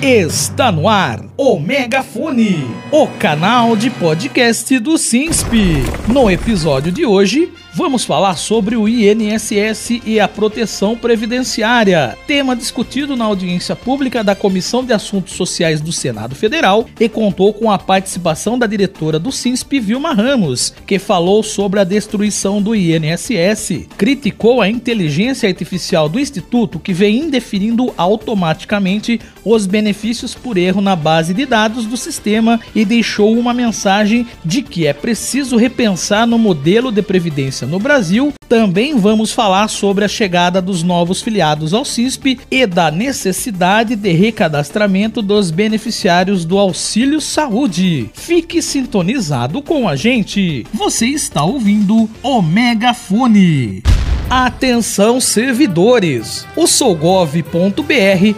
Está 0.00 0.70
no 0.70 0.88
ar 0.88 1.24
o 1.36 1.58
Megafone, 1.58 2.64
o 2.92 3.08
canal 3.18 3.74
de 3.74 3.90
podcast 3.90 4.78
do 4.78 4.96
SINSP. 4.96 5.82
No 6.06 6.30
episódio 6.30 6.92
de 6.92 7.04
hoje, 7.04 7.52
Vamos 7.78 8.04
falar 8.04 8.34
sobre 8.34 8.74
o 8.74 8.88
INSS 8.88 10.00
e 10.04 10.18
a 10.18 10.26
proteção 10.26 10.96
previdenciária, 10.96 12.18
tema 12.26 12.56
discutido 12.56 13.14
na 13.14 13.24
audiência 13.24 13.76
pública 13.76 14.24
da 14.24 14.34
Comissão 14.34 14.84
de 14.84 14.92
Assuntos 14.92 15.34
Sociais 15.34 15.80
do 15.80 15.92
Senado 15.92 16.34
Federal 16.34 16.86
e 16.98 17.08
contou 17.08 17.54
com 17.54 17.70
a 17.70 17.78
participação 17.78 18.58
da 18.58 18.66
diretora 18.66 19.16
do 19.16 19.30
SINSP, 19.30 19.78
Vilma 19.78 20.12
Ramos, 20.12 20.74
que 20.84 20.98
falou 20.98 21.40
sobre 21.44 21.78
a 21.78 21.84
destruição 21.84 22.60
do 22.60 22.74
INSS, 22.74 23.86
criticou 23.96 24.60
a 24.60 24.68
inteligência 24.68 25.48
artificial 25.48 26.08
do 26.08 26.18
Instituto 26.18 26.80
que 26.80 26.92
vem 26.92 27.20
indefinindo 27.20 27.94
automaticamente 27.96 29.20
os 29.44 29.66
benefícios 29.66 30.34
por 30.34 30.58
erro 30.58 30.80
na 30.80 30.96
base 30.96 31.32
de 31.32 31.46
dados 31.46 31.86
do 31.86 31.96
sistema 31.96 32.58
e 32.74 32.84
deixou 32.84 33.38
uma 33.38 33.54
mensagem 33.54 34.26
de 34.44 34.62
que 34.62 34.84
é 34.84 34.92
preciso 34.92 35.56
repensar 35.56 36.26
no 36.26 36.40
modelo 36.40 36.90
de 36.90 37.02
previdência 37.02 37.67
no 37.68 37.78
Brasil, 37.78 38.32
também 38.48 38.98
vamos 38.98 39.32
falar 39.32 39.68
sobre 39.68 40.04
a 40.04 40.08
chegada 40.08 40.60
dos 40.60 40.82
novos 40.82 41.20
filiados 41.20 41.74
ao 41.74 41.84
CISP 41.84 42.40
e 42.50 42.66
da 42.66 42.90
necessidade 42.90 43.94
de 43.94 44.10
recadastramento 44.12 45.20
dos 45.20 45.50
beneficiários 45.50 46.44
do 46.44 46.58
Auxílio 46.58 47.20
Saúde. 47.20 48.10
Fique 48.14 48.62
sintonizado 48.62 49.62
com 49.62 49.86
a 49.86 49.94
gente. 49.94 50.66
Você 50.72 51.06
está 51.06 51.44
ouvindo 51.44 52.08
o 52.22 52.42
Megafone. 52.42 53.82
Atenção 54.30 55.22
servidores! 55.22 56.46
O 56.54 56.66
Sougov.br 56.66 57.42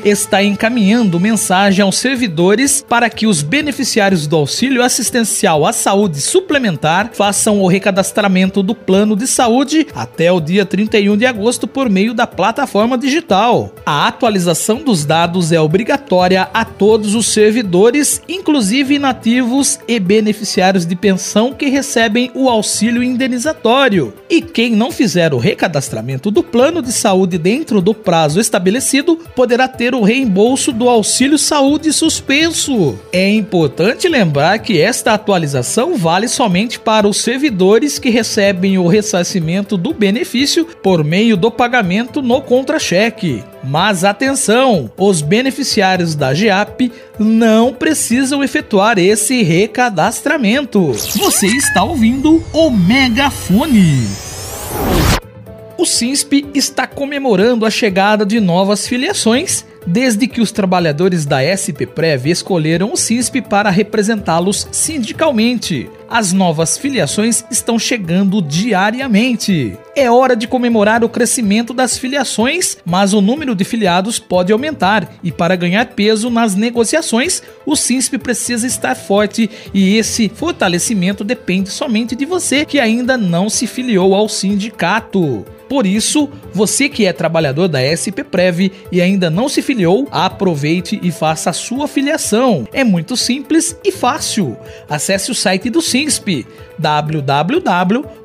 está 0.05 0.41
encaminhando 0.41 1.19
mensagem 1.19 1.83
aos 1.83 1.99
servidores 1.99 2.85
para 2.89 3.11
que 3.11 3.27
os 3.27 3.43
beneficiários 3.43 4.29
do 4.29 4.37
auxílio 4.37 4.85
assistencial 4.85 5.67
à 5.67 5.73
saúde 5.73 6.21
suplementar 6.21 7.11
façam 7.13 7.61
o 7.61 7.67
recadastramento 7.67 8.63
do 8.63 8.73
plano 8.73 9.17
de 9.17 9.27
saúde 9.27 9.89
até 9.93 10.31
o 10.31 10.41
dia 10.41 10.65
31 10.65 11.17
de 11.17 11.27
agosto 11.27 11.67
por 11.67 11.91
meio 11.91 12.15
da 12.15 12.25
plataforma 12.25 12.97
digital. 12.97 13.75
A 13.85 14.07
atualização 14.07 14.85
dos 14.85 15.05
dados 15.05 15.51
é 15.51 15.61
obrigatória 15.61 16.49
a 16.55 16.65
todos 16.65 17.17
os 17.17 17.27
servidores, 17.27 18.23
inclusive 18.29 18.95
inativos 18.95 19.81
e 19.89 19.99
beneficiários 19.99 20.87
de 20.87 20.95
pensão 20.95 21.53
que 21.53 21.67
recebem 21.67 22.31
o 22.33 22.49
auxílio 22.49 23.03
indenizatório. 23.03 24.15
E 24.31 24.41
quem 24.41 24.77
não 24.77 24.93
fizer 24.93 25.35
o 25.35 25.39
recadastramento 25.39 25.80
cadastramento 25.81 26.31
do 26.31 26.43
plano 26.43 26.83
de 26.83 26.93
saúde 26.93 27.39
dentro 27.39 27.81
do 27.81 27.95
prazo 27.95 28.39
estabelecido, 28.39 29.17
poderá 29.35 29.67
ter 29.67 29.95
o 29.95 30.03
reembolso 30.03 30.73
do 30.73 30.89
auxílio 30.89 31.39
saúde 31.39 31.91
suspenso. 31.93 32.99
É 33.11 33.31
importante 33.31 34.07
lembrar 34.07 34.59
que 34.59 34.79
esta 34.79 35.15
atualização 35.15 35.97
vale 35.97 36.29
somente 36.29 36.79
para 36.79 37.09
os 37.09 37.17
servidores 37.17 37.99
que 37.99 38.11
recebem 38.11 38.77
o 38.77 38.87
ressarcimento 38.87 39.77
do 39.79 39.95
benefício 39.95 40.67
por 40.83 41.03
meio 41.03 41.37
do 41.37 41.51
pagamento 41.51 42.21
no 42.21 42.43
contra-cheque. 42.43 43.43
Mas 43.65 44.05
atenção, 44.05 44.91
os 44.99 45.23
beneficiários 45.23 46.15
da 46.15 46.35
GEAP 46.35 46.93
não 47.19 47.73
precisam 47.73 48.45
efetuar 48.45 48.99
esse 48.99 49.43
recadastramento. 49.43 50.93
Você 50.93 51.47
está 51.47 51.83
ouvindo 51.83 52.43
o 52.53 52.71
Megafone. 52.71 54.30
O 55.81 55.87
SINSP 55.87 56.45
está 56.55 56.87
comemorando 56.87 57.65
a 57.65 57.71
chegada 57.71 58.27
de 58.27 58.39
novas 58.39 58.87
filiações 58.87 59.65
desde 59.87 60.27
que 60.27 60.41
os 60.41 60.53
trabalhadores 60.53 61.25
da 61.25 61.43
SPPrev 61.43 62.31
escolheram 62.31 62.93
o 62.93 62.97
CISP 62.97 63.41
para 63.41 63.71
representá-los 63.71 64.69
sindicalmente. 64.71 65.89
As 66.09 66.33
novas 66.33 66.77
filiações 66.77 67.45
estão 67.51 67.79
chegando 67.79 68.43
diariamente. 68.43 69.79
É 69.95 70.11
hora 70.11 70.35
de 70.35 70.49
comemorar 70.49 71.05
o 71.05 71.09
crescimento 71.09 71.73
das 71.73 71.97
filiações, 71.97 72.79
mas 72.85 73.13
o 73.13 73.21
número 73.21 73.55
de 73.55 73.65
filiados 73.65 74.19
pode 74.19 74.53
aumentar 74.53 75.13
e 75.23 75.31
para 75.31 75.57
ganhar 75.57 75.87
peso 75.87 76.29
nas 76.29 76.55
negociações, 76.55 77.43
o 77.65 77.77
CISP 77.77 78.19
precisa 78.19 78.67
estar 78.67 78.97
forte 78.97 79.49
e 79.73 79.97
esse 79.97 80.29
fortalecimento 80.29 81.23
depende 81.23 81.71
somente 81.71 82.17
de 82.17 82.25
você 82.25 82.65
que 82.65 82.81
ainda 82.81 83.17
não 83.17 83.49
se 83.49 83.67
filiou 83.67 84.15
ao 84.15 84.29
sindicato. 84.29 85.45
Por 85.71 85.87
isso, 85.87 86.29
você 86.53 86.89
que 86.89 87.07
é 87.07 87.13
trabalhador 87.13 87.69
da 87.69 87.81
SPPrev 87.81 88.73
e 88.91 89.01
ainda 89.01 89.31
não 89.31 89.49
se 89.49 89.63
filiou, 89.71 90.09
aproveite 90.11 90.99
e 91.01 91.13
faça 91.13 91.51
a 91.51 91.53
sua 91.53 91.87
filiação. 91.87 92.67
É 92.73 92.83
muito 92.83 93.17
simples 93.17 93.77
e 93.85 93.93
fácil. 93.93 94.57
Acesse 94.89 95.31
o 95.31 95.35
site 95.35 95.71
do 95.71 95.81
SINSP 95.81 96.45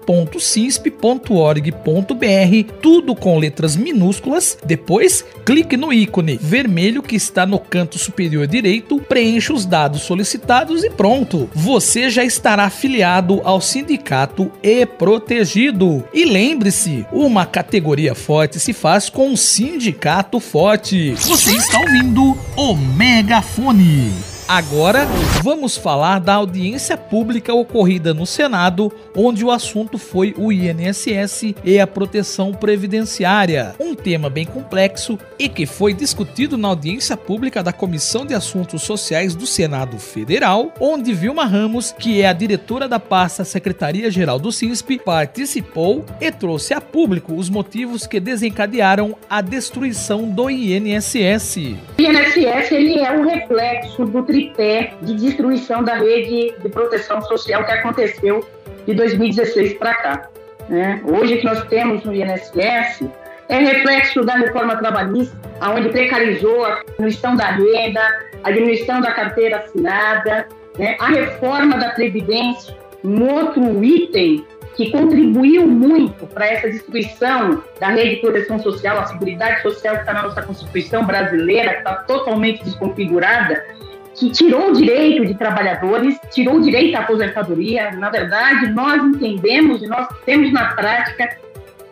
www.cisp.org.br, 0.05 2.73
tudo 2.81 3.15
com 3.15 3.37
letras 3.37 3.75
minúsculas. 3.75 4.57
Depois, 4.65 5.25
clique 5.43 5.75
no 5.75 5.91
ícone 5.91 6.39
vermelho 6.41 7.01
que 7.01 7.15
está 7.15 7.45
no 7.45 7.59
canto 7.59 7.97
superior 7.97 8.47
direito, 8.47 8.99
preencha 8.99 9.53
os 9.53 9.65
dados 9.65 10.03
solicitados 10.03 10.83
e 10.83 10.89
pronto. 10.89 11.49
Você 11.53 12.09
já 12.09 12.23
estará 12.23 12.65
afiliado 12.65 13.41
ao 13.43 13.59
sindicato 13.59 14.51
e 14.61 14.85
protegido. 14.85 16.03
E 16.13 16.25
lembre-se, 16.25 17.05
uma 17.11 17.45
categoria 17.45 18.13
forte 18.13 18.59
se 18.59 18.73
faz 18.73 19.09
com 19.09 19.29
um 19.29 19.37
sindicato 19.37 20.39
forte. 20.39 21.13
Você 21.13 21.55
está 21.55 21.79
ouvindo 21.79 22.37
o 22.55 22.75
Megafone. 22.75 24.34
Agora, 24.47 25.07
vamos 25.41 25.75
falar 25.75 26.19
da 26.19 26.35
audiência 26.35 26.95
pública 26.95 27.51
ocorrida 27.51 28.13
no 28.13 28.27
Senado, 28.27 28.93
onde 29.15 29.43
o 29.43 29.49
assunto 29.49 29.97
foi 29.97 30.35
o 30.37 30.51
INSS 30.51 31.55
e 31.63 31.79
a 31.79 31.87
proteção 31.87 32.53
previdenciária, 32.53 33.73
um 33.79 33.95
tema 33.95 34.29
bem 34.29 34.45
complexo 34.45 35.17
e 35.39 35.49
que 35.49 35.65
foi 35.65 35.95
discutido 35.95 36.59
na 36.59 36.67
audiência 36.67 37.17
pública 37.17 37.63
da 37.63 37.73
Comissão 37.73 38.23
de 38.23 38.35
Assuntos 38.35 38.83
Sociais 38.83 39.33
do 39.33 39.47
Senado 39.47 39.97
Federal, 39.97 40.71
onde 40.79 41.11
Vilma 41.11 41.45
Ramos, 41.45 41.91
que 41.91 42.21
é 42.21 42.27
a 42.27 42.33
diretora 42.33 42.87
da 42.87 42.99
pasta 42.99 43.43
Secretaria-Geral 43.43 44.37
do 44.37 44.51
CISP, 44.51 44.99
participou 44.99 46.05
e 46.21 46.31
trouxe 46.31 46.71
a 46.75 46.79
público 46.79 47.33
os 47.33 47.49
motivos 47.49 48.05
que 48.05 48.19
desencadearam 48.19 49.15
a 49.27 49.41
destruição 49.41 50.29
do 50.29 50.51
INSS. 50.51 51.55
O 51.97 52.01
INSS 52.01 52.71
ele 52.71 52.99
é 52.99 53.11
um 53.11 53.27
reflexo 53.27 54.05
do 54.05 54.34
tripé 54.35 54.93
de 55.01 55.15
destruição 55.15 55.83
da 55.83 55.95
rede 55.95 56.53
de 56.61 56.69
proteção 56.69 57.21
social 57.21 57.63
que 57.63 57.71
aconteceu 57.71 58.45
de 58.85 58.93
2016 58.93 59.75
para 59.75 59.93
cá. 59.95 60.29
Né? 60.67 61.01
Hoje 61.05 61.37
que 61.37 61.45
nós 61.45 61.63
temos 61.65 62.03
no 62.03 62.13
INSS 62.13 63.07
é 63.47 63.59
reflexo 63.59 64.23
da 64.23 64.33
reforma 64.33 64.75
trabalhista, 64.77 65.37
onde 65.61 65.89
precarizou 65.89 66.65
a 66.65 66.81
diminuição 66.83 67.35
da 67.35 67.51
renda, 67.51 68.01
a 68.43 68.51
diminuição 68.51 68.99
da 68.99 69.11
carteira 69.11 69.57
assinada, 69.57 70.47
né? 70.77 70.97
a 70.99 71.07
reforma 71.07 71.77
da 71.77 71.89
Previdência, 71.89 72.75
um 73.03 73.31
outro 73.31 73.83
item 73.83 74.45
que 74.75 74.91
contribuiu 74.91 75.65
muito 75.65 76.27
para 76.27 76.47
essa 76.47 76.67
destruição 76.67 77.63
da 77.79 77.89
rede 77.89 78.15
de 78.15 78.21
proteção 78.21 78.59
social, 78.59 78.97
a 78.97 79.05
Seguridade 79.05 79.61
Social 79.61 79.95
que 79.95 80.01
está 80.01 80.13
na 80.13 80.23
nossa 80.23 80.41
Constituição 80.41 81.05
brasileira, 81.05 81.75
que 81.75 81.77
está 81.77 81.93
totalmente 82.03 82.63
desconfigurada, 82.65 83.63
que 84.15 84.29
tirou 84.29 84.69
o 84.69 84.73
direito 84.73 85.25
de 85.25 85.33
trabalhadores, 85.35 86.17
tirou 86.31 86.55
o 86.55 86.61
direito 86.61 86.95
à 86.95 87.01
aposentadoria. 87.01 87.91
Na 87.91 88.09
verdade, 88.09 88.71
nós 88.71 89.03
entendemos 89.03 89.81
e 89.81 89.87
nós 89.87 90.07
temos 90.25 90.51
na 90.53 90.73
prática 90.73 91.37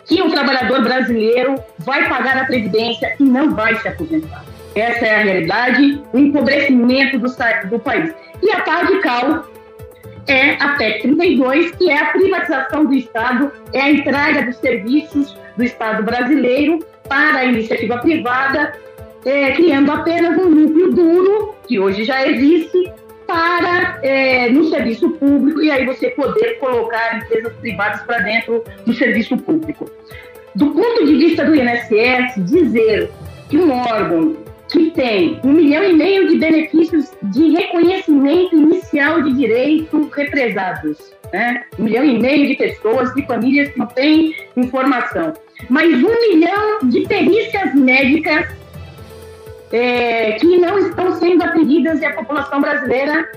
que 0.06 0.22
o 0.22 0.30
trabalhador 0.30 0.82
brasileiro 0.84 1.56
vai 1.80 2.08
pagar 2.08 2.38
a 2.38 2.46
previdência 2.46 3.16
e 3.20 3.24
não 3.24 3.54
vai 3.54 3.76
se 3.78 3.88
aposentar. 3.88 4.44
Essa 4.76 5.06
é 5.06 5.16
a 5.16 5.24
realidade, 5.24 6.02
o 6.12 6.18
empobrecimento 6.18 7.20
do, 7.20 7.28
do 7.70 7.80
país. 7.80 8.14
E 8.42 8.50
a 8.52 8.62
Cal 8.62 9.46
é 10.28 10.52
a 10.54 10.70
PEC 10.70 11.02
32, 11.04 11.72
que 11.72 11.90
é 11.90 12.02
a 12.02 12.06
privatização 12.06 12.86
do 12.86 12.94
Estado, 12.94 13.52
é 13.72 13.82
a 13.82 13.92
entrega 13.92 14.44
dos 14.44 14.58
serviços 14.58 15.38
do 15.56 15.64
Estado 15.64 16.04
brasileiro 16.04 16.80
para 17.08 17.40
a 17.40 17.46
iniciativa 17.46 17.98
privada 18.00 18.74
é, 19.26 19.52
criando 19.52 19.92
apenas 19.92 20.38
um 20.38 20.50
núcleo 20.50 20.94
duro, 20.94 21.56
que 21.68 21.80
hoje 21.80 22.04
já 22.04 22.28
existe, 22.28 22.92
para 23.26 24.00
é, 24.04 24.50
no 24.50 24.66
serviço 24.66 25.10
público 25.12 25.62
e 25.62 25.72
aí 25.72 25.86
você 25.86 26.10
poder 26.10 26.60
colocar 26.60 27.18
empresas 27.18 27.54
privadas 27.54 28.02
para 28.04 28.20
dentro 28.20 28.64
do 28.86 28.94
serviço 28.94 29.38
público. 29.38 29.90
Do 30.56 30.72
ponto 30.72 31.06
de 31.06 31.16
vista 31.16 31.46
do 31.46 31.56
INSS, 31.56 32.46
dizer 32.46 33.10
que 33.50 33.58
um 33.58 33.72
órgão 33.72 34.36
que 34.70 34.92
tem 34.92 35.40
um 35.44 35.52
milhão 35.52 35.84
e 35.84 35.94
meio 35.94 36.28
de 36.28 36.38
benefícios 36.38 37.12
de 37.24 37.52
reconhecimento 37.52 38.56
inicial 38.56 39.22
de 39.22 39.34
direito 39.34 40.10
represados, 40.14 41.14
né? 41.32 41.64
um 41.78 41.84
milhão 41.84 42.04
e 42.04 42.20
meio 42.20 42.48
de 42.48 42.56
pessoas, 42.56 43.14
de 43.14 43.26
famílias 43.26 43.70
que 43.70 43.80
não 43.80 43.88
têm 43.88 44.36
informação, 44.56 45.34
mas 45.70 45.92
um 45.92 46.32
milhão 46.32 46.80
de 46.84 47.02
perícias 47.02 47.74
médicas 47.76 48.48
é, 49.74 50.34
que 50.34 50.58
não 50.60 50.78
estão 50.78 51.12
sendo 51.14 51.44
atendidas 51.44 52.00
e 52.00 52.06
a 52.06 52.14
população 52.14 52.62
brasileira 52.62 53.28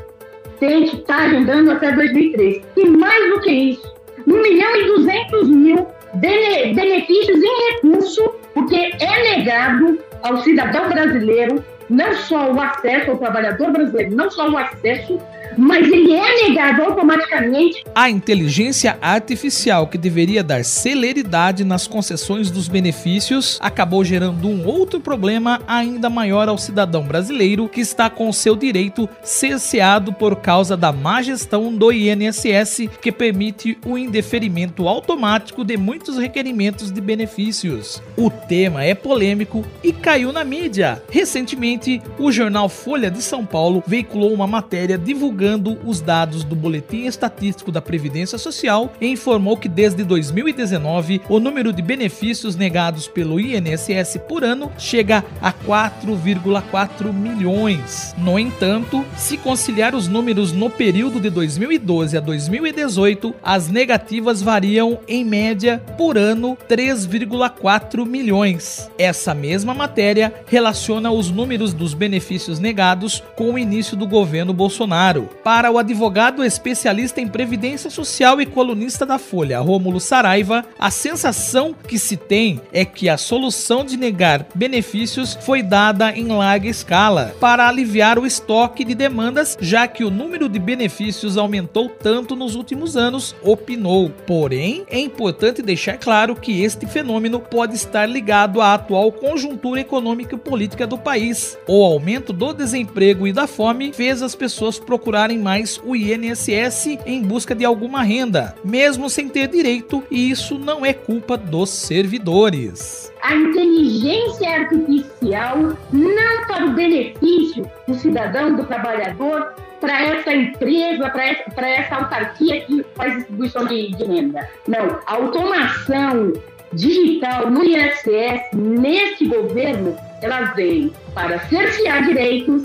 tem 0.60 0.86
que 0.86 0.96
estar 0.96 1.24
agendando 1.24 1.72
até 1.72 1.92
2003. 1.92 2.62
E 2.76 2.88
mais 2.88 3.30
do 3.30 3.40
que 3.40 3.50
isso, 3.50 3.94
1 4.26 4.42
milhão 4.42 4.76
e 4.76 4.84
200 4.84 5.48
mil 5.48 5.86
benefícios 6.14 7.42
em 7.42 7.72
recurso, 7.72 8.34
porque 8.54 8.92
é 9.00 9.36
negado 9.36 9.98
ao 10.22 10.38
cidadão 10.42 10.88
brasileiro 10.88 11.64
não 11.88 12.12
só 12.14 12.52
o 12.52 12.60
acesso 12.60 13.12
ao 13.12 13.18
trabalhador 13.18 13.70
brasileiro, 13.70 14.14
não 14.14 14.30
só 14.30 14.48
o 14.50 14.58
acesso, 14.58 15.18
mas 15.56 15.86
ele 15.86 16.12
é 16.12 16.48
negado 16.48 16.82
automaticamente. 16.82 17.82
A 17.94 18.10
inteligência 18.10 18.98
artificial, 19.00 19.86
que 19.86 19.96
deveria 19.96 20.42
dar 20.42 20.64
celeridade 20.64 21.64
nas 21.64 21.86
concessões 21.86 22.50
dos 22.50 22.68
benefícios, 22.68 23.58
acabou 23.60 24.04
gerando 24.04 24.48
um 24.48 24.66
outro 24.66 25.00
problema 25.00 25.60
ainda 25.66 26.10
maior 26.10 26.48
ao 26.48 26.58
cidadão 26.58 27.04
brasileiro 27.04 27.68
que 27.68 27.80
está 27.80 28.10
com 28.10 28.32
seu 28.32 28.54
direito 28.54 29.08
cerceado 29.22 30.12
por 30.12 30.36
causa 30.36 30.76
da 30.76 30.92
má 30.92 31.22
gestão 31.22 31.72
do 31.74 31.90
INSS, 31.90 32.88
que 33.00 33.10
permite 33.10 33.78
o 33.84 33.96
indeferimento 33.96 34.86
automático 34.86 35.64
de 35.64 35.76
muitos 35.76 36.18
requerimentos 36.18 36.90
de 36.90 37.00
benefícios. 37.00 38.02
O 38.16 38.30
tema 38.30 38.84
é 38.84 38.94
polêmico 38.94 39.64
e 39.82 39.92
caiu 39.92 40.32
na 40.32 40.44
mídia. 40.44 41.02
Recentemente, 41.10 42.02
o 42.18 42.30
jornal 42.30 42.68
Folha 42.68 43.10
de 43.10 43.22
São 43.22 43.44
Paulo 43.44 43.82
veiculou 43.86 44.32
uma 44.32 44.46
matéria 44.46 44.98
divulgando 44.98 45.45
divulgando 45.46 45.78
os 45.84 46.00
dados 46.00 46.42
do 46.42 46.56
Boletim 46.56 47.04
Estatístico 47.04 47.70
da 47.70 47.80
Previdência 47.80 48.36
Social 48.36 48.92
informou 49.00 49.56
que 49.56 49.68
desde 49.68 50.02
2019 50.02 51.22
o 51.28 51.38
número 51.38 51.72
de 51.72 51.80
benefícios 51.80 52.56
negados 52.56 53.06
pelo 53.06 53.38
INSS 53.38 54.18
por 54.28 54.42
ano 54.42 54.72
chega 54.76 55.24
a 55.40 55.52
4,4 55.52 57.12
milhões. 57.12 58.14
No 58.18 58.38
entanto, 58.38 59.04
se 59.16 59.36
conciliar 59.36 59.94
os 59.94 60.08
números 60.08 60.52
no 60.52 60.68
período 60.68 61.20
de 61.20 61.30
2012 61.30 62.16
a 62.16 62.20
2018, 62.20 63.34
as 63.42 63.68
negativas 63.68 64.42
variam 64.42 64.98
em 65.06 65.24
média 65.24 65.78
por 65.96 66.18
ano 66.18 66.58
3,4 66.68 68.04
milhões. 68.04 68.90
Essa 68.98 69.32
mesma 69.32 69.74
matéria 69.74 70.34
relaciona 70.46 71.10
os 71.12 71.30
números 71.30 71.72
dos 71.72 71.94
benefícios 71.94 72.58
negados 72.58 73.22
com 73.36 73.52
o 73.52 73.58
início 73.58 73.96
do 73.96 74.06
governo 74.08 74.52
Bolsonaro. 74.52 75.35
Para 75.42 75.70
o 75.70 75.78
advogado 75.78 76.44
especialista 76.44 77.20
em 77.20 77.28
previdência 77.28 77.88
social 77.90 78.40
e 78.40 78.46
colunista 78.46 79.06
da 79.06 79.18
Folha, 79.18 79.60
Rômulo 79.60 80.00
Saraiva, 80.00 80.64
a 80.78 80.90
sensação 80.90 81.74
que 81.86 81.98
se 81.98 82.16
tem 82.16 82.60
é 82.72 82.84
que 82.84 83.08
a 83.08 83.16
solução 83.16 83.84
de 83.84 83.96
negar 83.96 84.46
benefícios 84.54 85.38
foi 85.40 85.62
dada 85.62 86.12
em 86.12 86.26
larga 86.26 86.68
escala 86.68 87.34
para 87.40 87.68
aliviar 87.68 88.18
o 88.18 88.26
estoque 88.26 88.84
de 88.84 88.94
demandas, 88.94 89.56
já 89.60 89.86
que 89.86 90.04
o 90.04 90.10
número 90.10 90.48
de 90.48 90.58
benefícios 90.58 91.36
aumentou 91.36 91.88
tanto 91.88 92.34
nos 92.34 92.54
últimos 92.54 92.96
anos, 92.96 93.34
opinou. 93.42 94.10
Porém, 94.26 94.84
é 94.88 94.98
importante 94.98 95.62
deixar 95.62 95.96
claro 95.98 96.34
que 96.34 96.62
este 96.62 96.86
fenômeno 96.86 97.40
pode 97.40 97.74
estar 97.74 98.06
ligado 98.06 98.60
à 98.60 98.74
atual 98.74 99.12
conjuntura 99.12 99.80
econômica 99.80 100.34
e 100.34 100.38
política 100.38 100.86
do 100.86 100.98
país. 100.98 101.58
O 101.66 101.84
aumento 101.84 102.32
do 102.32 102.52
desemprego 102.52 103.26
e 103.26 103.32
da 103.32 103.46
fome 103.46 103.92
fez 103.92 104.22
as 104.22 104.34
pessoas 104.34 104.78
procurarem 104.78 105.25
procurarem 105.26 105.38
mais 105.38 105.80
o 105.84 105.96
INSS 105.96 106.98
em 107.04 107.22
busca 107.22 107.54
de 107.54 107.64
alguma 107.64 108.02
renda, 108.02 108.54
mesmo 108.64 109.10
sem 109.10 109.28
ter 109.28 109.48
direito, 109.48 110.02
e 110.10 110.30
isso 110.30 110.58
não 110.58 110.86
é 110.86 110.92
culpa 110.92 111.36
dos 111.36 111.70
servidores. 111.70 113.12
A 113.22 113.34
inteligência 113.34 114.48
artificial 114.48 115.76
não 115.92 116.46
para 116.46 116.66
o 116.66 116.72
benefício 116.72 117.68
do 117.88 117.94
cidadão, 117.94 118.54
do 118.54 118.64
trabalhador, 118.64 119.54
para 119.80 120.02
essa 120.02 120.32
empresa, 120.32 121.10
para 121.10 121.26
essa, 121.26 121.60
essa 121.60 121.94
autarquia 121.96 122.60
que 122.62 122.84
faz 122.94 123.16
distribuição 123.16 123.66
de, 123.66 123.90
de 123.90 124.04
renda. 124.04 124.48
Não, 124.66 125.00
a 125.06 125.14
automação 125.14 126.32
digital 126.72 127.50
no 127.50 127.64
INSS, 127.64 128.52
neste 128.54 129.26
governo, 129.26 129.96
ela 130.22 130.52
vem 130.54 130.92
para 131.14 131.38
cercear 131.48 132.04
direitos, 132.04 132.64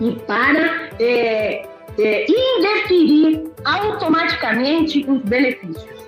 e 0.00 0.12
para 0.26 0.90
é, 0.98 1.66
é, 1.98 2.26
indeferir 2.28 3.44
automaticamente 3.64 5.04
os 5.08 5.20
benefícios. 5.22 6.00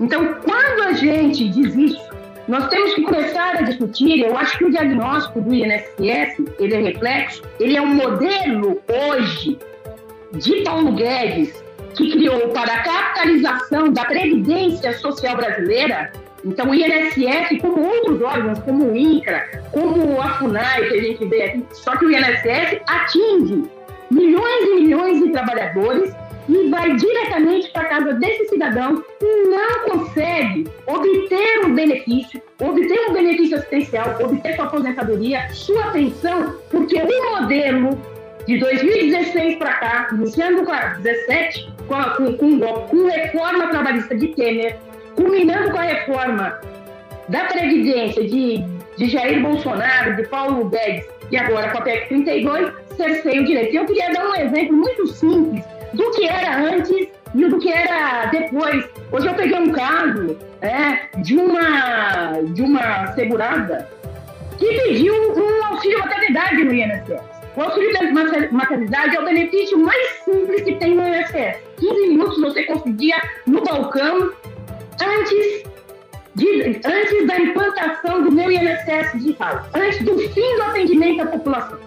Então, 0.00 0.34
quando 0.44 0.88
a 0.88 0.92
gente 0.92 1.48
diz 1.48 1.74
isso, 1.74 2.06
nós 2.48 2.68
temos 2.68 2.94
que 2.94 3.02
começar 3.02 3.56
a 3.56 3.62
discutir. 3.62 4.20
Eu 4.20 4.36
acho 4.36 4.58
que 4.58 4.64
o 4.64 4.70
diagnóstico 4.70 5.40
do 5.40 5.54
INSS 5.54 6.42
ele 6.58 6.74
é 6.74 6.80
reflexo, 6.80 7.42
ele 7.58 7.76
é 7.76 7.82
um 7.82 7.94
modelo 7.94 8.80
hoje 8.88 9.58
de 10.32 10.62
Paulo 10.62 10.92
Guedes 10.92 11.64
que 11.94 12.10
criou 12.10 12.48
para 12.48 12.74
a 12.74 12.82
capitalização 12.82 13.90
da 13.90 14.04
previdência 14.04 14.92
social 14.98 15.36
brasileira 15.36 16.12
então, 16.46 16.70
o 16.70 16.74
INSS, 16.74 17.60
como 17.60 17.82
outros 17.82 18.22
órgãos, 18.22 18.58
como 18.60 18.92
o 18.92 18.96
INCRA, 18.96 19.62
como 19.72 20.20
a 20.20 20.38
FUNAI, 20.38 20.88
que 20.88 20.94
a 20.94 21.02
gente 21.02 21.24
vê 21.26 21.42
aqui, 21.42 21.64
só 21.72 21.96
que 21.96 22.04
o 22.04 22.10
INSS 22.10 22.80
atinge 22.86 23.64
milhões 24.10 24.62
e 24.62 24.74
milhões 24.76 25.24
de 25.24 25.32
trabalhadores 25.32 26.14
e 26.48 26.68
vai 26.68 26.94
diretamente 26.94 27.68
para 27.72 27.82
a 27.82 27.86
casa 27.86 28.14
desse 28.14 28.48
cidadão 28.48 29.02
que 29.18 29.26
não 29.48 29.90
consegue 29.90 30.68
obter 30.86 31.66
um 31.66 31.74
benefício, 31.74 32.40
obter 32.60 33.10
um 33.10 33.12
benefício 33.12 33.56
assistencial, 33.56 34.16
obter 34.20 34.54
sua 34.54 34.66
aposentadoria, 34.66 35.48
sua 35.52 35.90
pensão, 35.90 36.54
porque 36.70 37.02
o 37.02 37.40
modelo 37.40 38.00
de 38.46 38.58
2016 38.58 39.56
para 39.56 39.72
cá, 39.72 40.08
iniciando 40.12 40.64
com 40.64 40.72
a 40.72 40.94
17, 40.98 41.74
com, 41.88 42.36
com, 42.36 42.60
com, 42.60 42.86
com 42.86 43.06
reforma 43.08 43.66
trabalhista 43.66 44.14
de 44.14 44.28
Temer, 44.28 44.78
culminando 45.16 45.70
com 45.72 45.78
a 45.78 45.82
reforma 45.82 46.60
da 47.28 47.44
Previdência 47.46 48.22
de, 48.22 48.64
de 48.96 49.08
Jair 49.08 49.42
Bolsonaro, 49.42 50.14
de 50.14 50.28
Paulo 50.28 50.68
Guedes 50.68 51.06
e 51.30 51.36
agora 51.36 51.70
com 51.70 51.78
a 51.78 51.82
PEC 51.82 52.08
32, 52.08 52.72
cerceia 52.96 53.40
o 53.40 53.44
direito. 53.44 53.74
Eu 53.74 53.84
queria 53.86 54.12
dar 54.12 54.28
um 54.28 54.34
exemplo 54.36 54.76
muito 54.76 55.06
simples 55.08 55.64
do 55.92 56.10
que 56.12 56.28
era 56.28 56.58
antes 56.58 57.08
e 57.34 57.44
do 57.44 57.58
que 57.58 57.72
era 57.72 58.26
depois. 58.26 58.84
Hoje 59.10 59.26
eu 59.26 59.34
peguei 59.34 59.58
um 59.58 59.72
caso 59.72 60.38
é, 60.60 61.20
de, 61.20 61.36
uma, 61.36 62.40
de 62.52 62.62
uma 62.62 63.12
segurada 63.14 63.88
que 64.58 64.66
pediu 64.66 65.14
um 65.14 65.64
auxílio 65.66 65.98
maternidade 65.98 66.64
no 66.64 66.72
INSS. 66.72 67.20
O 67.56 67.62
auxílio 67.62 67.92
maternidade 68.52 69.16
é 69.16 69.20
o 69.20 69.24
benefício 69.24 69.78
mais 69.78 70.06
simples 70.24 70.62
que 70.62 70.74
tem 70.76 70.94
no 70.94 71.02
INSS. 71.06 71.58
15 71.78 72.08
minutos 72.08 72.40
você 72.40 72.62
conseguia 72.64 73.16
no 73.46 73.62
balcão 73.62 74.30
antes, 75.00 75.64
de, 76.34 76.80
antes 76.84 77.26
da 77.26 77.38
implantação 77.38 78.22
do 78.22 78.32
meu 78.32 78.50
INSS 78.50 79.12
digital, 79.14 79.66
antes 79.74 80.04
do 80.04 80.18
fim 80.18 80.56
do 80.56 80.62
atendimento 80.62 81.22
à 81.22 81.26
população. 81.26 81.78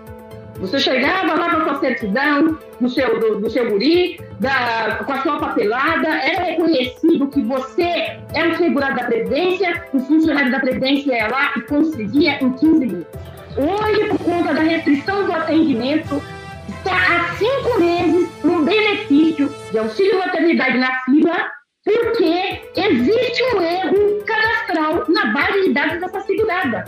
Você 0.59 0.77
chegava 0.77 1.35
lá 1.35 1.51
com 1.51 1.61
a 1.61 1.63
sua 1.63 1.79
certidão, 1.79 2.59
do 2.81 2.89
seu, 2.89 3.17
do, 3.19 3.39
do 3.39 3.49
seu 3.49 3.69
guri, 3.69 4.19
da, 4.41 5.03
com 5.05 5.13
a 5.13 5.21
sua 5.21 5.39
papelada, 5.39 6.07
era 6.07 6.43
reconhecido 6.43 7.27
que 7.27 7.41
você 7.41 8.19
é 8.33 8.43
um 8.45 8.55
segurado 8.55 8.97
da 8.97 9.05
Previdência, 9.05 9.85
o 9.93 9.99
funcionário 9.99 10.51
da 10.51 10.59
Previdência 10.59 11.15
é 11.15 11.27
lá 11.29 11.53
e 11.55 11.61
conseguia 11.61 12.43
em 12.43 12.51
15 12.51 12.85
minutos. 12.85 13.19
Hoje, 13.57 14.09
por 14.09 14.19
conta 14.19 14.53
da 14.53 14.61
restrição 14.61 15.25
do 15.25 15.31
atendimento, 15.31 16.21
está 16.67 16.95
há 16.95 17.35
cinco 17.37 17.79
meses 17.79 18.29
um 18.43 18.63
benefício 18.63 19.49
de 19.71 19.77
auxílio 19.77 20.19
maternidade 20.19 20.77
na 20.77 20.99
fila 21.03 21.51
porque 21.89 22.62
existe 22.75 23.43
um 23.55 23.62
erro 23.62 24.24
cadastral 24.25 25.05
na 25.08 25.27
base 25.27 25.62
de 25.63 25.74
dados 25.74 26.00
dessa 26.00 26.22
segurada. 26.22 26.86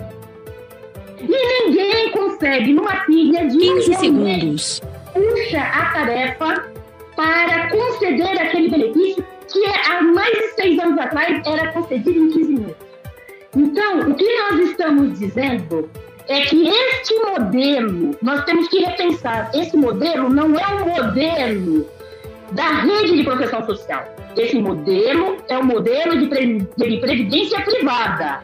E 1.20 1.66
ninguém 1.68 2.12
consegue, 2.12 2.74
numa 2.74 2.96
pilha 3.06 3.48
de 3.48 3.58
15 3.58 3.94
segundos, 3.96 4.82
puxa 5.14 5.62
a 5.62 5.94
tarefa 5.94 6.72
para 7.16 7.70
conceder 7.70 8.42
aquele 8.42 8.70
benefício 8.70 9.26
que 9.48 9.66
há 9.66 10.02
mais 10.02 10.32
de 10.32 10.48
seis 10.56 10.80
anos 10.80 10.98
atrás 10.98 11.42
era 11.46 11.72
concedido 11.72 12.20
em 12.20 12.30
15 12.30 12.54
minutos. 12.54 12.92
Então, 13.56 14.00
o 14.00 14.16
que 14.16 14.38
nós 14.38 14.60
estamos 14.70 15.20
dizendo 15.20 15.90
é 16.28 16.42
que 16.42 16.70
este 16.70 17.14
modelo, 17.16 18.16
nós 18.22 18.44
temos 18.46 18.68
que 18.70 18.80
repensar. 18.80 19.52
Esse 19.54 19.76
modelo 19.76 20.30
não 20.30 20.58
é 20.58 20.68
um 20.68 20.88
modelo 20.88 21.86
da 22.52 22.68
rede 22.82 23.18
de 23.18 23.24
proteção 23.24 23.66
social. 23.66 24.04
Esse 24.38 24.60
modelo 24.60 25.38
é 25.48 25.58
o 25.58 25.66
modelo 25.66 26.18
de, 26.18 26.28
pre, 26.28 26.68
de 26.78 26.98
previdência 26.98 27.62
privada. 27.62 28.44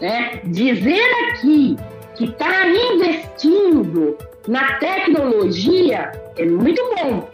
Né? 0.00 0.40
Dizer 0.44 1.04
aqui 1.28 1.76
que 2.16 2.24
está 2.24 2.66
investindo 2.66 4.16
na 4.46 4.74
tecnologia 4.74 6.12
é 6.36 6.44
muito 6.44 6.82
bom. 6.96 7.28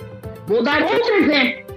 Vou 0.47 0.63
dar 0.63 0.83
outro 0.83 1.15
exemplo. 1.15 1.71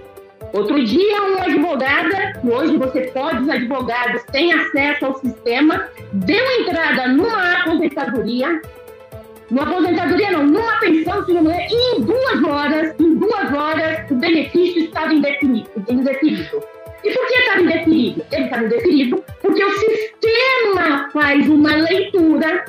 Outro 0.52 0.84
dia, 0.84 1.22
uma 1.22 1.42
advogada, 1.46 2.40
hoje 2.44 2.76
você 2.76 3.00
pode, 3.08 3.42
os 3.42 3.48
advogados 3.48 4.22
têm 4.30 4.52
acesso 4.52 5.06
ao 5.06 5.18
sistema, 5.18 5.88
deu 6.12 6.60
entrada 6.60 7.08
numa 7.08 7.60
aposentadoria 7.60 8.62
numa 9.54 9.62
aposentadoria 9.62 10.32
não, 10.32 10.46
numa 10.48 10.80
pensão, 10.80 11.24
se 11.24 11.32
não 11.32 11.48
é, 11.48 11.68
em 11.70 12.00
duas 12.00 12.44
horas, 12.44 12.94
em 12.98 13.14
duas 13.14 13.54
horas, 13.54 14.10
o 14.10 14.14
benefício 14.16 14.84
estava 14.84 15.14
indefinido. 15.14 15.70
indefinido. 15.88 16.60
E 17.04 17.10
por 17.12 17.26
que 17.28 17.38
estava 17.38 17.60
indefinido? 17.60 18.24
Ele 18.32 18.44
estava 18.44 18.64
indefinido 18.64 19.24
porque 19.40 19.64
o 19.64 19.70
sistema 19.78 21.08
faz 21.12 21.48
uma 21.48 21.76
leitura 21.76 22.64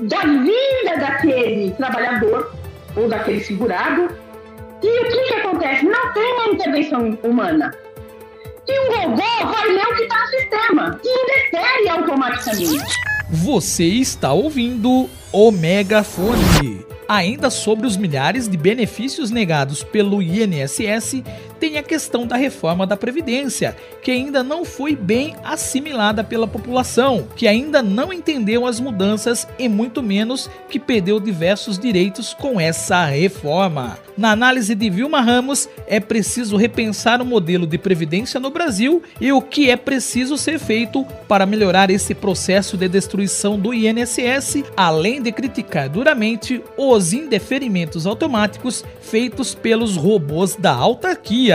da 0.00 0.20
vida 0.20 0.96
daquele 0.98 1.70
trabalhador 1.72 2.52
ou 2.94 3.08
daquele 3.08 3.40
segurado. 3.40 4.10
E 4.82 5.00
o 5.00 5.04
que, 5.04 5.22
que 5.22 5.34
acontece? 5.34 5.86
Não 5.86 6.12
tem 6.12 6.32
uma 6.34 6.48
intervenção 6.48 7.18
humana. 7.22 7.74
E 8.68 8.78
o 8.80 8.92
robô 8.92 9.46
vai 9.46 9.68
ler 9.68 9.86
o 9.86 9.94
que 9.94 10.02
está 10.02 10.20
no 10.20 10.26
sistema 10.26 11.00
e 11.02 11.08
indefere 11.08 11.88
automaticamente. 11.88 13.15
Você 13.28 13.84
está 13.84 14.32
ouvindo 14.32 15.10
o 15.32 15.50
Megafone. 15.50 16.86
Ainda 17.08 17.50
sobre 17.50 17.84
os 17.84 17.96
milhares 17.96 18.48
de 18.48 18.56
benefícios 18.56 19.32
negados 19.32 19.82
pelo 19.82 20.22
INSS, 20.22 21.24
tem 21.58 21.78
a 21.78 21.82
questão 21.82 22.26
da 22.26 22.36
reforma 22.36 22.86
da 22.86 22.96
Previdência, 22.96 23.76
que 24.02 24.10
ainda 24.10 24.42
não 24.42 24.64
foi 24.64 24.94
bem 24.94 25.34
assimilada 25.44 26.22
pela 26.22 26.46
população, 26.46 27.26
que 27.36 27.46
ainda 27.46 27.82
não 27.82 28.12
entendeu 28.12 28.66
as 28.66 28.80
mudanças 28.80 29.46
e 29.58 29.68
muito 29.68 30.02
menos 30.02 30.50
que 30.68 30.78
perdeu 30.78 31.18
diversos 31.20 31.78
direitos 31.78 32.34
com 32.34 32.60
essa 32.60 33.04
reforma. 33.06 33.98
Na 34.16 34.30
análise 34.30 34.74
de 34.74 34.88
Vilma 34.88 35.20
Ramos, 35.20 35.68
é 35.86 36.00
preciso 36.00 36.56
repensar 36.56 37.20
o 37.20 37.24
modelo 37.24 37.66
de 37.66 37.76
previdência 37.76 38.40
no 38.40 38.50
Brasil 38.50 39.02
e 39.20 39.30
o 39.30 39.42
que 39.42 39.68
é 39.68 39.76
preciso 39.76 40.38
ser 40.38 40.58
feito 40.58 41.04
para 41.28 41.44
melhorar 41.44 41.90
esse 41.90 42.14
processo 42.14 42.78
de 42.78 42.88
destruição 42.88 43.58
do 43.58 43.74
INSS, 43.74 44.64
além 44.74 45.20
de 45.20 45.30
criticar 45.30 45.90
duramente 45.90 46.62
os 46.78 47.12
indeferimentos 47.12 48.06
automáticos 48.06 48.84
feitos 49.02 49.54
pelos 49.54 49.96
robôs 49.96 50.56
da 50.56 50.72
autarquia. 50.72 51.45